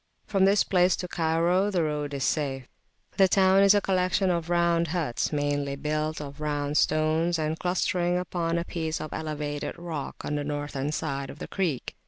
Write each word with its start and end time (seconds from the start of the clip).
From 0.25 0.45
this 0.45 0.63
place 0.63 0.95
to 0.95 1.07
Cairo 1.07 1.69
the 1.69 1.83
road 1.83 2.15
is 2.15 2.23
safe. 2.23 2.67
The 3.17 3.27
town 3.27 3.61
is 3.61 3.75
a 3.75 3.81
collection 3.81 4.31
of 4.31 4.49
round 4.49 4.87
huts 4.87 5.31
meanly 5.31 5.75
built 5.75 6.19
of 6.19 6.41
round 6.41 6.75
stones, 6.77 7.37
and 7.37 7.59
clustering 7.59 8.17
upon 8.17 8.57
a 8.57 8.65
piece 8.65 8.99
of 8.99 9.13
elevated 9.13 9.77
rock 9.77 10.25
on 10.25 10.33
the 10.37 10.43
northern 10.43 10.91
side 10.91 11.29
of 11.29 11.37
the 11.37 11.47
creek. 11.47 11.95